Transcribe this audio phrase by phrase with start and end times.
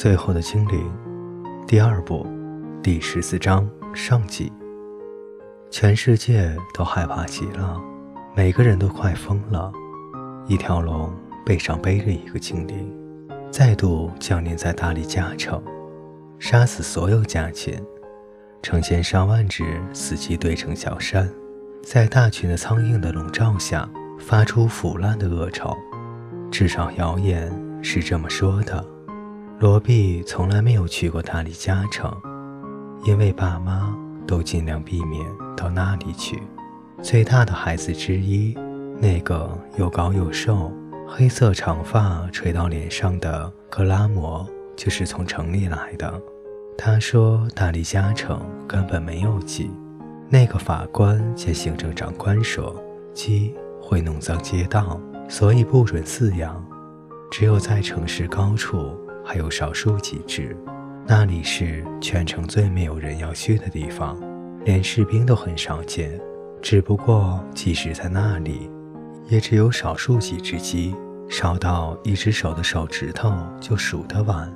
[0.00, 0.88] 最后的精灵，
[1.66, 2.24] 第二部，
[2.80, 4.52] 第十四章上集。
[5.72, 7.82] 全世界都害怕极了，
[8.32, 9.72] 每个人都快疯了。
[10.46, 11.12] 一条龙
[11.44, 12.88] 背上背着一个精灵，
[13.50, 15.60] 再度降临在大理加城，
[16.38, 17.74] 杀死所有家禽，
[18.62, 21.28] 成千上万只死鸡堆成小山，
[21.82, 23.90] 在大群的苍蝇的笼罩下，
[24.20, 25.76] 发出腐烂的恶臭。
[26.52, 27.52] 至少谣言
[27.82, 28.97] 是这么说的。
[29.60, 32.16] 罗毕从来没有去过大理加城，
[33.02, 33.92] 因为爸妈
[34.24, 35.20] 都尽量避免
[35.56, 36.40] 到那里去。
[37.02, 38.56] 最大的孩子之一，
[39.00, 40.72] 那个又高又瘦、
[41.08, 46.22] 黑色长发垂到脸上的格拉摩，就是从城里来的。
[46.76, 49.68] 他说大理加城根本没有鸡。
[50.28, 52.80] 那个法官兼行政长官说，
[53.12, 56.64] 鸡会弄脏街道，所以不准饲养，
[57.28, 58.96] 只有在城市高处。
[59.30, 60.56] 还有少数几只，
[61.06, 64.18] 那里是全城最没有人要去的地方，
[64.64, 66.18] 连士兵都很少见。
[66.62, 68.70] 只不过，即使在那里，
[69.28, 70.96] 也只有少数几只鸡，
[71.28, 74.50] 少到一只手的手指头就数得完，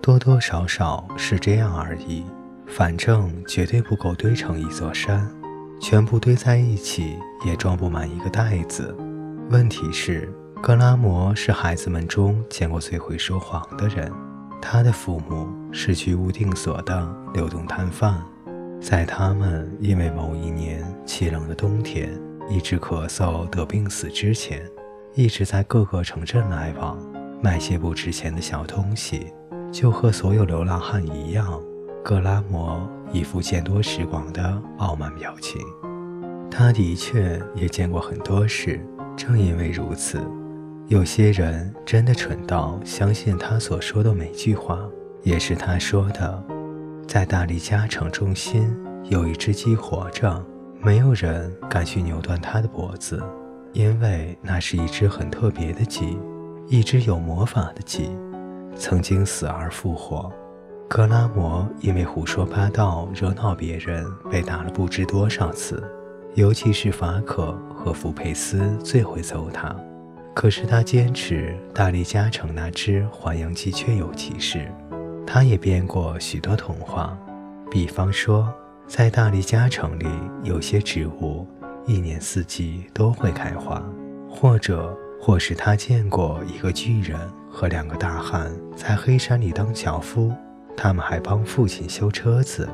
[0.00, 2.24] 多多少少是这样而已。
[2.66, 5.30] 反正绝对不够堆成一座山，
[5.82, 8.96] 全部堆在一起也装不满一个袋子。
[9.50, 10.32] 问题是。
[10.62, 14.12] 格拉摩是孩子们中见过最会说谎的人。
[14.60, 18.22] 他的父母是居无定所的流动摊贩，
[18.80, 22.16] 在他们因为某一年凄冷的冬天
[22.48, 24.62] 一直咳嗽得病死之前，
[25.16, 26.96] 一直在各个城镇来往，
[27.42, 29.32] 卖些不值钱的小东西，
[29.72, 31.60] 就和所有流浪汉一样。
[32.04, 35.60] 格拉摩一副见多识广的傲慢表情。
[36.48, 38.80] 他的确也见过很多事，
[39.16, 40.20] 正因为如此。
[40.92, 44.78] 有些人真的蠢到相信他所说的每句话，
[45.22, 46.44] 也是他说的。
[47.08, 48.70] 在大力加城中心
[49.04, 50.44] 有一只鸡活着，
[50.82, 53.22] 没有人敢去扭断它的脖子，
[53.72, 56.18] 因为那是一只很特别的鸡，
[56.68, 58.10] 一只有魔法的鸡，
[58.76, 60.30] 曾经死而复活。
[60.90, 65.82] 格拉摩因为胡说八道惹恼别人，被打了不知多少次，
[66.34, 69.74] 尤其是法可和福佩斯最会揍他。
[70.34, 74.66] 可是他坚持大力加城那只黄羊鸡确有其事。
[75.26, 77.16] 他也编过许多童话，
[77.70, 78.52] 比方说，
[78.86, 80.06] 在大力加城里
[80.42, 81.46] 有些植物
[81.86, 83.82] 一年四季都会开花，
[84.28, 87.18] 或者或是他见过一个巨人
[87.50, 90.32] 和两个大汉在黑山里当樵夫，
[90.76, 92.68] 他们还帮父亲修车子，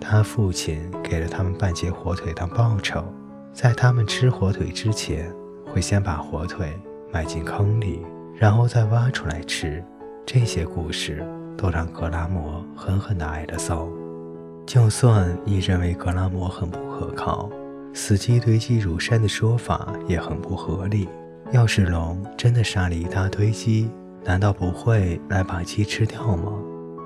[0.00, 3.04] 他父亲给了他们半截火腿当报酬，
[3.52, 5.30] 在他们吃火腿之前，
[5.66, 6.72] 会先把火腿。
[7.12, 8.04] 埋进坑里，
[8.34, 9.82] 然后再挖出来吃。
[10.26, 11.26] 这些故事
[11.56, 13.90] 都让格拉摩狠狠地挨了揍。
[14.66, 17.50] 就算你认为格拉摩很不可靠，
[17.92, 21.08] 死鸡堆积如山的说法也很不合理。
[21.52, 23.90] 要是龙真的杀了一大堆鸡，
[24.24, 26.52] 难道不会来把鸡吃掉吗？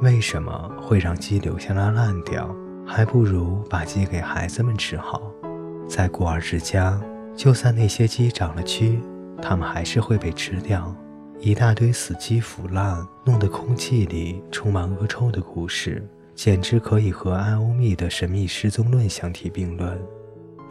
[0.00, 2.52] 为什么会让鸡留下来烂掉？
[2.84, 5.22] 还不如把鸡给孩子们吃好。
[5.86, 7.00] 在孤儿之家，
[7.36, 8.98] 就算那些鸡长了蛆。
[9.42, 10.94] 它们还是会被吃掉，
[11.40, 20.00] 一大堆死鸡腐烂，弄得空气里充满恶臭的故事，简直可以和艾欧密的神秘失踪论相提并论。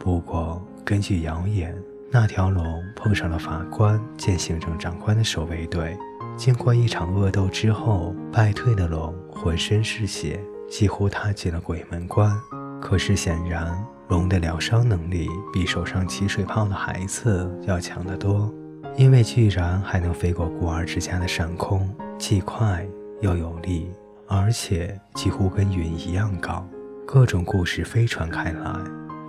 [0.00, 1.76] 不过，根据谣言，
[2.10, 5.96] 那条龙碰上了法官兼行政长官的守卫队，
[6.36, 12.36] 经过一场恶斗之后，败退的龙浑身是血，几乎踏进了鬼门关。
[12.80, 13.72] 可是，显然
[14.08, 18.52] 龙的疗伤能力比手上起水泡的孩子要强得多。
[18.96, 21.88] 因为居然还能飞过孤儿之家的上空，
[22.18, 22.86] 既快
[23.20, 23.90] 又有力，
[24.28, 26.66] 而且几乎跟云一样高。
[27.06, 28.74] 各种故事飞传开来，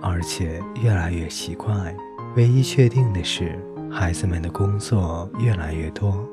[0.02, 1.74] 而且越来越奇怪。
[2.36, 3.58] 唯一确定的是，
[3.90, 6.26] 孩子们的工作越来越多，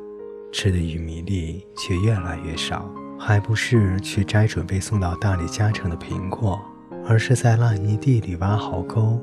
[0.52, 2.90] 吃的玉米粒却越来越少。
[3.18, 6.60] 还不是去摘准备送到大理加城的苹果，
[7.08, 9.20] 而是在烂泥地里挖壕沟。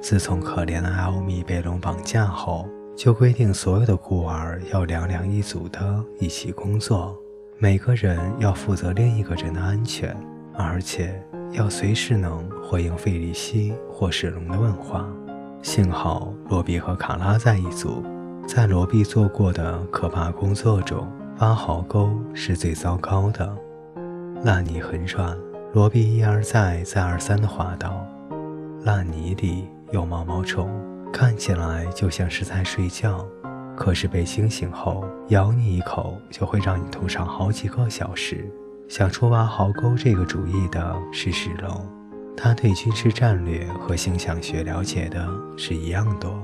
[0.00, 2.68] 自从可怜的艾欧米被龙绑架后。
[2.94, 7.16] 就规定所有的孤儿要两两一组的一起工作，
[7.58, 10.14] 每个人要负责另一个人的安全，
[10.54, 11.20] 而且
[11.52, 15.08] 要随时能回应费利西或史龙的问话。
[15.62, 18.02] 幸好罗比和卡拉在一组，
[18.46, 23.56] 在罗比做过的可怕工作中，挖壕沟是最糟糕的。
[24.44, 25.36] 烂泥很软，
[25.72, 28.06] 罗比一而再、再而三地滑倒，
[28.84, 30.68] 烂泥里有毛毛虫。
[31.12, 33.24] 看起来就像是在睡觉，
[33.76, 38.50] 可是被惊醒后咬你一口，就会让你痛上好几个小时。
[38.88, 41.88] 想出挖壕沟这个主意的是史龙，
[42.36, 46.42] 他对军事战略和星象学了解的是一样多，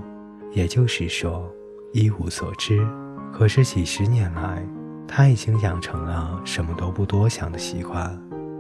[0.53, 1.51] 也就是说
[1.93, 2.87] 一无所知。
[3.33, 4.63] 可是几十年来，
[5.07, 8.17] 他已经养成了什么都不多想的习惯。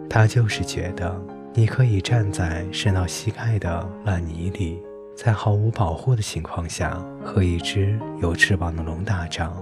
[0.08, 1.20] 他就是觉得，
[1.54, 4.82] 你可以站在深到膝盖的烂泥里。
[5.18, 9.52] 在毫无保护的情况下和一只有翅膀的龙打仗，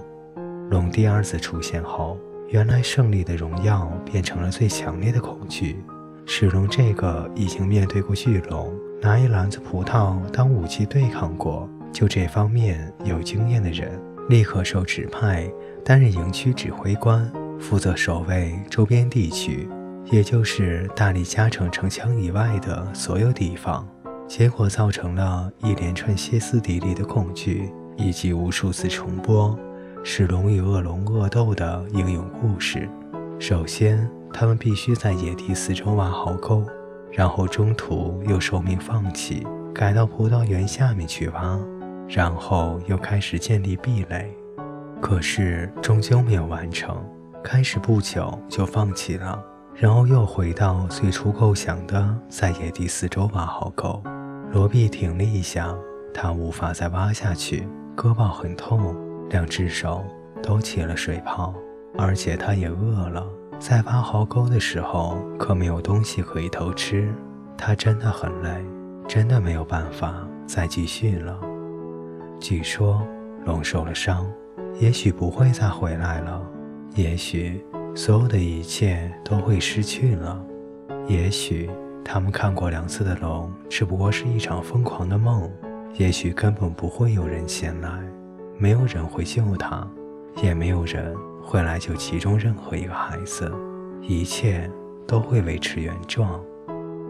[0.69, 2.15] 龙第二次出现后，
[2.49, 5.83] 原来胜利的荣耀变成了最强烈的恐惧。
[6.27, 8.71] 史龙这个已经面对过巨龙，
[9.01, 13.99] 拿一篮子葡萄当武器对抗过，就这方面有经验的人，
[14.29, 15.51] 立刻受指派
[15.83, 19.67] 担任营区指挥官，负责守卫周边地区，
[20.11, 23.87] 也就是大理嘉城城墙以外的所有地方。
[24.27, 29.57] 结果造成了一连串歇斯底里的恐惧，以及无数次重播
[30.03, 32.89] 史龙与恶龙恶斗的英勇故事。
[33.39, 36.63] 首先，他们必须在野地四周挖壕沟，
[37.11, 41.57] 然后中途又受命放弃，改到葡萄园下面去挖，
[42.09, 44.29] 然后又开始建立壁垒。
[44.99, 47.01] 可是终究没有完成，
[47.41, 49.41] 开始不久就放弃了，
[49.73, 54.03] 然后又回到最初构想的在野地四周挖壕沟。
[54.51, 55.75] 罗比停了一下，
[56.13, 58.95] 他无法再挖下去，胳膊很痛，
[59.29, 60.03] 两只手
[60.41, 61.53] 都起了水泡，
[61.97, 63.27] 而且他也饿了。
[63.59, 67.13] 在挖壕沟的时候，可没有东西可以偷吃。
[67.57, 68.49] 他真的很累，
[69.07, 71.39] 真的没有办法再继续了。
[72.39, 73.01] 据说
[73.45, 74.25] 龙受了伤，
[74.79, 76.41] 也许不会再回来了，
[76.95, 77.65] 也许
[77.95, 80.39] 所有的一切都会失去了，
[81.07, 81.69] 也许。
[82.07, 85.51] 他们看过两次的龙，只不过是一场疯狂的梦。
[85.95, 87.91] 也许根本不会有人前来，
[88.57, 89.85] 没有人会救他，
[90.41, 91.13] 也没有人
[91.43, 93.51] 会来救其中任何一个孩子。
[94.01, 94.71] 一切
[95.05, 96.41] 都会维持原状。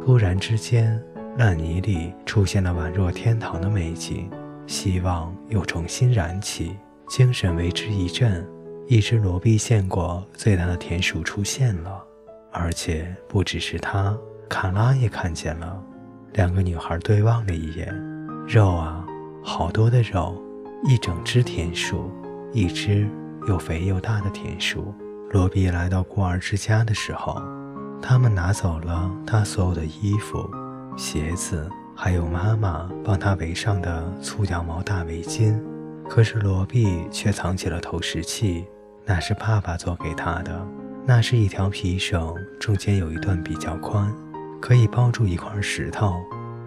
[0.03, 0.99] 突然之间，
[1.37, 4.29] 烂泥里出现了宛若天堂的美景，
[4.65, 6.75] 希望又重新燃起，
[7.07, 8.43] 精神为之一振。
[8.87, 12.03] 一只罗毕见过最大的田鼠出现了，
[12.51, 14.17] 而且不只是它。
[14.47, 15.81] 卡拉也看见了，
[16.33, 17.93] 两个女孩对望了一眼。
[18.47, 19.05] 肉啊，
[19.43, 20.41] 好多的肉，
[20.85, 22.11] 一整只田鼠，
[22.53, 23.07] 一只
[23.47, 24.93] 又肥又大的田鼠。
[25.31, 27.41] 罗比来到孤儿之家的时候，
[28.01, 30.49] 他们拿走了他所有的衣服、
[30.95, 35.59] 鞋子，还有妈妈帮他围上的粗羊毛大围巾。
[36.09, 38.65] 可是罗比却藏起了投石器，
[39.05, 40.65] 那是爸爸做给他的。
[41.05, 44.09] 那是一条皮绳，中间有一段比较宽。
[44.61, 46.15] 可以抱住一块石头，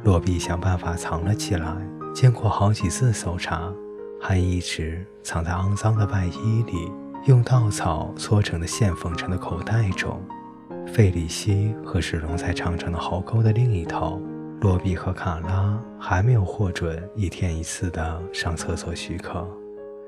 [0.04, 1.74] 洛比想办法藏了起来。
[2.14, 3.72] 经过好几次搜查，
[4.20, 6.90] 还一直藏在肮脏的外衣里，
[7.26, 10.20] 用稻草搓成的线缝成的口袋中。
[10.86, 14.20] 费里西和史龙在长长的壕沟的另一头，
[14.60, 19.46] 洛比和卡拉还没有获准一天一次的上厕所许可。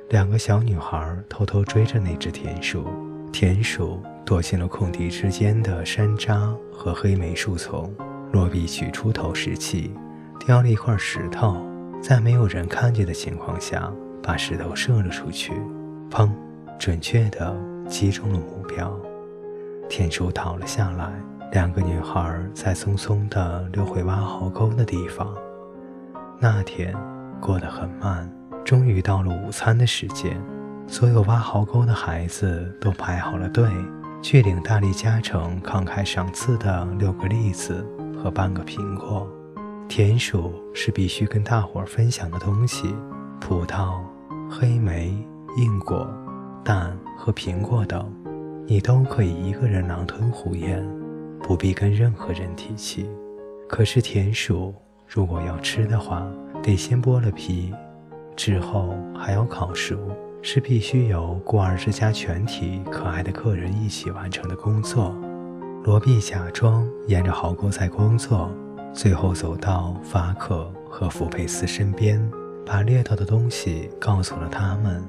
[0.08, 2.84] 两个小女孩偷偷追着那只田鼠，
[3.32, 4.02] 田鼠。
[4.24, 7.92] 躲进了空地之间的山楂和黑莓树丛。
[8.32, 9.92] 罗比取出投石器，
[10.46, 11.56] 叼了一块石头，
[12.00, 15.52] 在没有人看见的情况下，把石头射了出去。
[16.10, 16.30] 砰！
[16.78, 17.54] 准确地
[17.86, 18.98] 击中了目标。
[19.88, 21.12] 田鼠倒了下来。
[21.52, 25.36] 两个女孩在匆匆地溜回挖壕沟的地方。
[26.40, 26.96] 那天
[27.42, 28.26] 过得很慢。
[28.64, 30.40] 终于到了午餐的时间，
[30.86, 33.68] 所有挖壕沟的孩子都排好了队。
[34.22, 37.84] 去领大力加成慷慨赏赐的六个栗子
[38.16, 39.28] 和半个苹果。
[39.88, 42.94] 田鼠是必须跟大伙儿分享的东西，
[43.40, 44.00] 葡萄、
[44.48, 45.08] 黑莓、
[45.58, 46.08] 硬果、
[46.64, 48.10] 蛋和苹果等，
[48.66, 50.82] 你都可以一个人狼吞虎咽，
[51.42, 53.10] 不必跟任何人提起。
[53.68, 54.72] 可是田鼠
[55.06, 56.26] 如果要吃的话，
[56.62, 57.74] 得先剥了皮，
[58.36, 59.98] 之后还要烤熟。
[60.44, 65.16] 是必须由孤儿之家全体可爱的客人一起完成的工作。
[65.84, 68.50] 罗比假装沿着壕沟在工作，
[68.92, 72.20] 最后走到法克和福佩斯身边，
[72.66, 75.06] 把猎到的东西告诉了他们。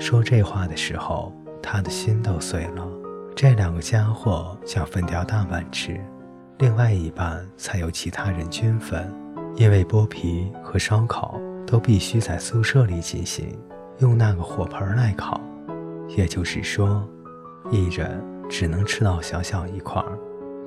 [0.00, 2.86] 说这话的时候，他的心都碎了。
[3.36, 5.98] 这两个家伙想分掉大半吃，
[6.58, 9.12] 另外一半才由其他人均分，
[9.54, 13.56] 因为剥皮和烧烤都必须在宿舍里进行。
[14.02, 15.40] 用那个火盆来烤，
[16.08, 17.08] 也就是说，
[17.70, 20.18] 一人只能吃到小小一块儿。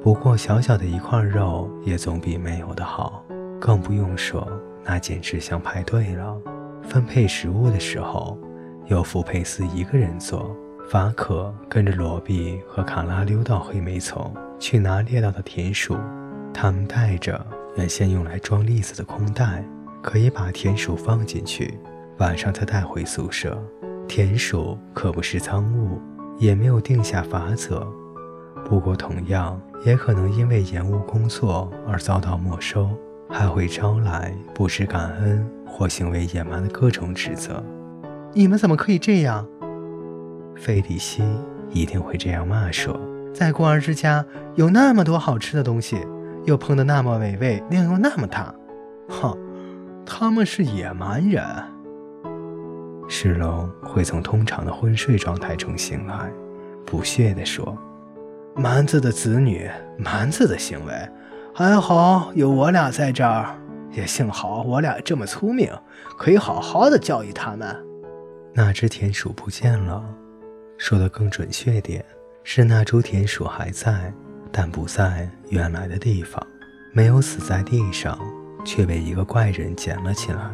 [0.01, 3.21] 不过，小小的一块肉也总比没有的好。
[3.59, 4.47] 更不用说，
[4.85, 6.33] 那简直像派对了。
[6.81, 8.39] 分配食物的时候，
[8.85, 10.55] 由福佩斯一个人做。
[10.89, 15.97] 法可跟着罗比和卡拉溜到黑莓丛去拿猎到的田鼠。
[16.53, 19.61] 他们带着原先用来装栗子的空袋，
[20.01, 21.77] 可以把田鼠放进去，
[22.17, 23.57] 晚上再带回宿舍。
[24.07, 25.99] 田鼠可不是赃物，
[26.37, 27.85] 也没有定下法则。
[28.63, 32.89] 不过，同样也可能因为延误工作而遭到没收，
[33.29, 37.63] 还会招来不知感恩或行为野蛮的各种指责。
[38.33, 39.47] 你们怎么可以这样？
[40.55, 41.23] 费里西
[41.71, 42.97] 一定会这样骂说
[43.33, 45.97] ：“在孤儿之家有那么多好吃的东西，
[46.45, 48.53] 又烹得那么美味，量又那么大，
[49.09, 49.37] 哼，
[50.05, 51.43] 他们是野蛮人。”
[53.07, 56.31] 石龙会从通常的昏睡状态中醒来，
[56.85, 57.77] 不屑地说。
[58.55, 60.93] 蛮子的子女，蛮子的行为，
[61.53, 63.53] 还好有我俩在这儿，
[63.91, 65.69] 也幸好我俩这么聪明，
[66.17, 67.75] 可以好好的教育他们。
[68.53, 70.03] 那只田鼠不见了，
[70.77, 72.03] 说的更准确点，
[72.43, 74.13] 是那株田鼠还在，
[74.53, 76.41] 但不在原来的地方，
[76.93, 78.17] 没有死在地上，
[78.63, 80.49] 却被一个怪人捡了起来。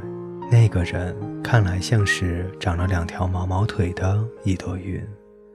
[0.51, 5.01] 那个人看来像是长了两条毛毛腿的一朵云。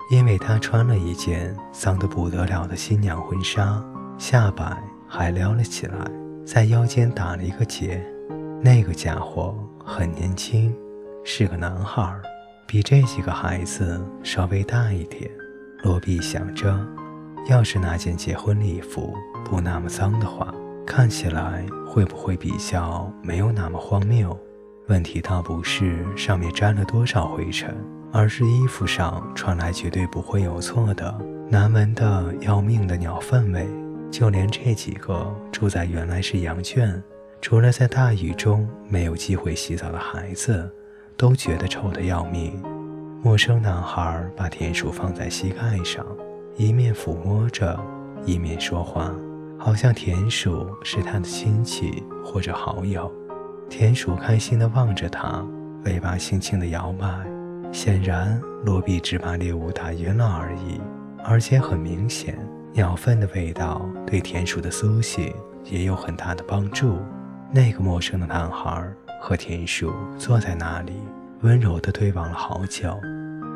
[0.08, 3.84] 因为他穿了一件脏得不得了的新娘婚纱，
[4.16, 5.98] 下摆还撩了起来，
[6.46, 8.00] 在腰间打了一个结。
[8.62, 9.52] 那个家伙
[9.84, 10.72] 很年轻，
[11.24, 12.16] 是个男孩，
[12.68, 15.28] 比这几个孩子稍微大一点。
[15.82, 16.78] 罗比想着，
[17.48, 19.12] 要是那件结婚礼服
[19.44, 20.54] 不那么脏的话，
[20.86, 24.38] 看起来会不会比较没有那么荒谬？
[24.88, 27.76] 问题倒不是上面沾了多少灰尘。
[28.12, 31.14] 而是衣服上传来绝对不会有错的
[31.50, 33.68] 难闻的要命的鸟粪味，
[34.10, 37.02] 就连这几个住在原来是羊圈，
[37.42, 40.72] 除了在大雨中没有机会洗澡的孩子，
[41.14, 42.58] 都觉得臭得要命。
[43.22, 46.06] 陌生男孩把田鼠放在膝盖上，
[46.56, 47.78] 一面抚摸着，
[48.24, 49.14] 一面说话，
[49.58, 53.12] 好像田鼠是他的亲戚或者好友。
[53.68, 55.44] 田鼠开心地望着他，
[55.84, 57.06] 尾巴轻轻地摇摆。
[57.72, 60.80] 显然，罗比只把猎物打晕了而已，
[61.24, 62.38] 而且很明显，
[62.72, 65.32] 鸟粪的味道对田鼠的苏醒
[65.64, 66.98] 也有很大的帮助。
[67.52, 68.88] 那个陌生的男孩
[69.20, 70.92] 和田鼠坐在那里，
[71.42, 72.96] 温柔地对望了好久，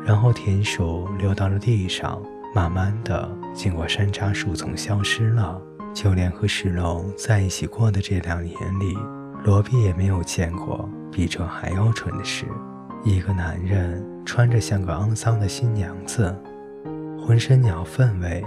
[0.05, 2.21] 然后田鼠溜到了地上，
[2.53, 5.59] 慢慢地经过山楂树丛消失了。
[5.93, 8.95] 就连和石龙在一起过的这两年里，
[9.43, 12.45] 罗比也没有见过比这还要蠢的事。
[13.03, 16.35] 一个男人穿着像个肮脏的新娘子，
[17.19, 18.45] 浑身鸟粪味，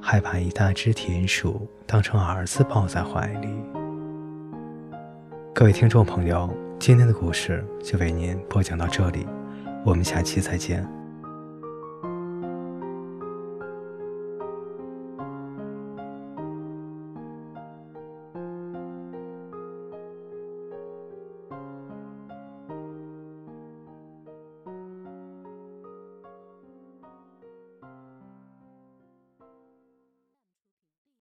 [0.00, 3.48] 还把一大只田鼠当成儿子抱在怀里。
[5.52, 9.26] 各位听众朋友，今天的故事就为您播讲到这里，
[9.84, 10.97] 我们下期再见。